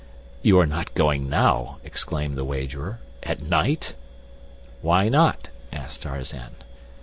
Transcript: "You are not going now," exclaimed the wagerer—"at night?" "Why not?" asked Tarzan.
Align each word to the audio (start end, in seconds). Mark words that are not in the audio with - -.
"You 0.41 0.57
are 0.59 0.65
not 0.65 0.95
going 0.95 1.29
now," 1.29 1.77
exclaimed 1.83 2.35
the 2.35 2.43
wagerer—"at 2.43 3.43
night?" 3.43 3.93
"Why 4.81 5.09
not?" 5.09 5.49
asked 5.71 6.01
Tarzan. 6.01 6.55